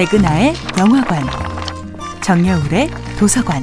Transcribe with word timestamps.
백은하의 0.00 0.54
영화관, 0.78 1.22
정여울의 2.22 2.88
도서관. 3.18 3.60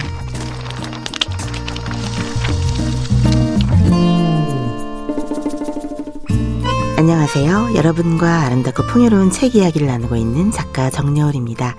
안녕하세요. 6.96 7.74
여러분과 7.74 8.42
아름답고 8.42 8.84
풍요로운 8.86 9.32
책 9.32 9.56
이야기를 9.56 9.88
나누고 9.88 10.16
있는 10.16 10.52
작가 10.52 10.92
정여울입니다. 10.92 11.76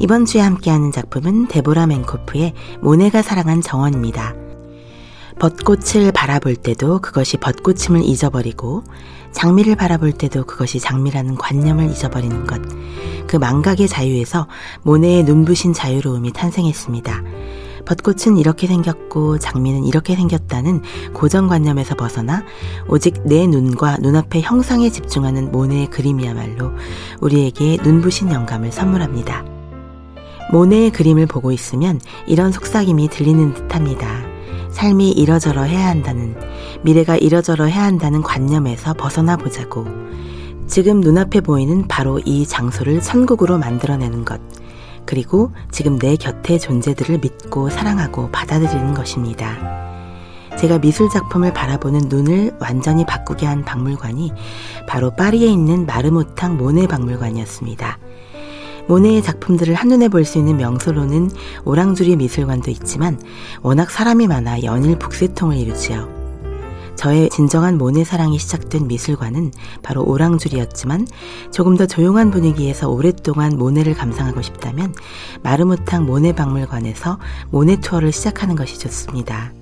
이번 0.00 0.26
주에 0.26 0.40
함께하는 0.40 0.90
작품은 0.90 1.46
데보라 1.46 1.86
맨코프의 1.86 2.52
모네가 2.80 3.22
사랑한 3.22 3.60
정원입니다. 3.60 4.34
벚꽃을 5.38 6.10
바라볼 6.10 6.56
때도 6.56 7.00
그것이 7.00 7.36
벚꽃임을 7.36 8.02
잊어버리고 8.02 8.82
장미를 9.30 9.76
바라볼 9.76 10.10
때도 10.10 10.46
그것이 10.46 10.80
장미라는 10.80 11.36
관념을 11.36 11.90
잊어버리는 11.90 12.44
것. 12.44 12.60
그 13.34 13.38
망각의 13.40 13.88
자유에서 13.88 14.46
모네의 14.84 15.24
눈부신 15.24 15.72
자유로움이 15.72 16.32
탄생했습니다. 16.32 17.24
벚꽃은 17.84 18.36
이렇게 18.36 18.68
생겼고 18.68 19.40
장미는 19.40 19.86
이렇게 19.86 20.14
생겼다는 20.14 20.82
고정관념에서 21.12 21.96
벗어나 21.96 22.44
오직 22.86 23.24
내 23.24 23.48
눈과 23.48 23.96
눈앞의 23.96 24.42
형상에 24.42 24.88
집중하는 24.88 25.50
모네의 25.50 25.88
그림이야말로 25.88 26.70
우리에게 27.20 27.78
눈부신 27.82 28.30
영감을 28.30 28.70
선물합니다. 28.70 29.44
모네의 30.52 30.92
그림을 30.92 31.26
보고 31.26 31.50
있으면 31.50 32.00
이런 32.28 32.52
속삭임이 32.52 33.08
들리는 33.08 33.52
듯합니다. 33.54 34.06
삶이 34.70 35.10
이러저러 35.10 35.62
해야 35.62 35.88
한다는, 35.88 36.36
미래가 36.82 37.16
이러저러 37.16 37.64
해야 37.64 37.82
한다는 37.82 38.22
관념에서 38.22 38.94
벗어나 38.94 39.36
보자고. 39.36 40.04
지금 40.66 41.00
눈앞에 41.00 41.40
보이는 41.40 41.86
바로 41.88 42.18
이 42.24 42.46
장소를 42.46 43.00
천국으로 43.00 43.58
만들어내는 43.58 44.24
것. 44.24 44.40
그리고 45.06 45.52
지금 45.70 45.98
내 45.98 46.16
곁의 46.16 46.58
존재들을 46.58 47.18
믿고 47.18 47.68
사랑하고 47.70 48.30
받아들이는 48.30 48.94
것입니다. 48.94 49.84
제가 50.58 50.78
미술 50.78 51.10
작품을 51.10 51.52
바라보는 51.52 52.08
눈을 52.08 52.56
완전히 52.60 53.04
바꾸게 53.04 53.44
한 53.44 53.64
박물관이 53.64 54.32
바로 54.86 55.10
파리에 55.10 55.46
있는 55.46 55.84
마르모탕 55.84 56.56
모네 56.56 56.86
박물관이었습니다. 56.86 57.98
모네의 58.86 59.22
작품들을 59.22 59.74
한눈에 59.74 60.08
볼 60.08 60.24
수 60.24 60.38
있는 60.38 60.56
명소로는 60.56 61.30
오랑주리 61.64 62.16
미술관도 62.16 62.70
있지만 62.70 63.18
워낙 63.62 63.90
사람이 63.90 64.26
많아 64.26 64.62
연일 64.62 64.98
북새통을 64.98 65.56
이루지요. 65.56 66.23
저의 67.04 67.28
진정한 67.28 67.76
모네 67.76 68.02
사랑이 68.02 68.38
시작된 68.38 68.86
미술관은 68.86 69.52
바로 69.82 70.02
오랑주리였지만 70.04 71.06
조금 71.52 71.76
더 71.76 71.84
조용한 71.84 72.30
분위기에서 72.30 72.88
오랫동안 72.88 73.58
모네를 73.58 73.92
감상하고 73.92 74.40
싶다면 74.40 74.94
마르모탕 75.42 76.06
모네 76.06 76.32
박물관에서 76.32 77.18
모네 77.50 77.80
투어를 77.82 78.10
시작하는 78.10 78.56
것이 78.56 78.78
좋습니다. 78.78 79.52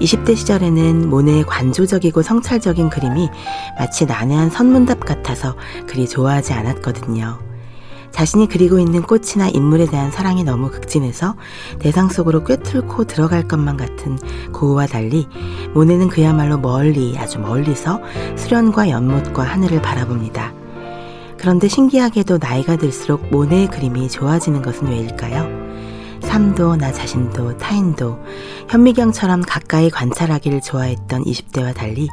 20대 0.00 0.34
시절에는 0.34 1.08
모네의 1.08 1.44
관조적이고 1.44 2.22
성찰적인 2.22 2.90
그림이 2.90 3.30
마치 3.78 4.04
난해한 4.04 4.50
선문답 4.50 5.04
같아서 5.04 5.54
그리 5.86 6.08
좋아하지 6.08 6.54
않았거든요. 6.54 7.52
자신이 8.12 8.46
그리고 8.46 8.78
있는 8.78 9.02
꽃이나 9.02 9.48
인물에 9.48 9.86
대한 9.86 10.10
사랑이 10.10 10.44
너무 10.44 10.70
극진해서 10.70 11.34
대상 11.78 12.08
속으로 12.08 12.44
꿰뚫고 12.44 13.04
들어갈 13.04 13.48
것만 13.48 13.76
같은 13.76 14.18
고우와 14.52 14.86
달리 14.86 15.26
모네는 15.74 16.08
그야말로 16.08 16.58
멀리 16.58 17.16
아주 17.18 17.38
멀리서 17.38 18.00
수련과 18.36 18.90
연못과 18.90 19.42
하늘을 19.42 19.80
바라봅니다. 19.82 20.52
그런데 21.38 21.66
신기하게도 21.68 22.38
나이가 22.38 22.76
들수록 22.76 23.30
모네의 23.30 23.68
그림이 23.68 24.08
좋아지는 24.08 24.62
것은 24.62 24.88
왜일까요? 24.88 25.62
삶도 26.22 26.76
나 26.76 26.92
자신도 26.92 27.58
타인도 27.58 28.18
현미경처럼 28.68 29.42
가까이 29.42 29.90
관찰하기를 29.90 30.60
좋아했던 30.60 31.24
20대와 31.24 31.74
달리 31.74 32.08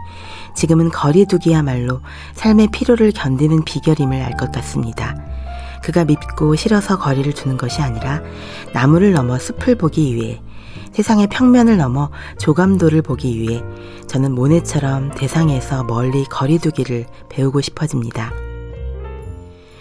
지금은 0.56 0.90
거리두기야말로 0.90 2.02
삶의 2.34 2.69
피로를 2.72 3.12
견디는 3.12 3.66
비결임을 3.66 4.19
알 4.22 4.34
것 4.36 4.52
같습니다. 4.52 5.16
그가 5.84 6.06
밉고 6.06 6.56
싫어서 6.56 6.98
거리를 6.98 7.31
두는 7.34 7.58
것이 7.58 7.81
아니라 7.81 8.22
나무를 8.74 9.14
넘어 9.14 9.38
숲을 9.38 9.75
보기 9.75 10.16
위해 10.16 10.42
세상의 10.94 11.28
평면을 11.28 11.78
넘어 11.78 12.09
조감도를 12.40 13.02
보기 13.02 13.40
위해 13.40 13.62
저는 14.08 14.34
모네처럼 14.34 15.12
대상에서 15.12 15.84
멀리 15.84 16.25
거리두기를 16.25 17.06
배우고 17.30 17.62
싶어집니다. 17.62 18.31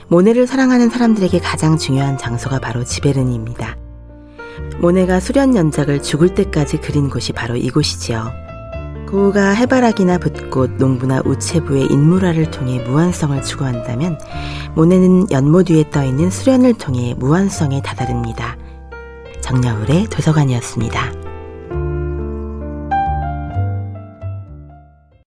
모네를 0.09 0.47
사랑하는 0.47 0.91
사람들에게 0.91 1.38
가장 1.41 1.77
중요한 1.77 2.17
장소가 2.19 2.59
바로 2.59 2.84
지베르니입니다. 2.84 3.77
모네가 4.81 5.21
수련 5.21 5.55
연작을 5.55 6.03
죽을 6.03 6.34
때까지 6.34 6.78
그린 6.78 7.09
곳이 7.09 7.33
바로 7.33 7.56
이곳이지요. 7.56 8.31
고우가 9.09 9.53
해바라기나 9.53 10.19
붓꽃, 10.19 10.72
농부나 10.72 11.22
우체부의 11.25 11.87
인물화를 11.87 12.50
통해 12.50 12.78
무한성을 12.81 13.41
추구한다면 13.43 14.19
모네는 14.75 15.31
연못 15.31 15.71
위에 15.71 15.88
떠있는 15.91 16.31
수련을 16.31 16.75
통해 16.75 17.15
무한성에 17.17 17.81
다다릅니다. 17.81 18.57
정여울의 19.48 20.09
도서관이었습니다. 20.10 21.18